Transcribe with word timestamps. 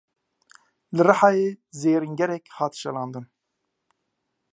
Li 0.95 1.01
Rihayê 1.07 1.49
zêrîngerek 1.79 2.45
hat 2.57 2.73
şelandin. 2.81 3.25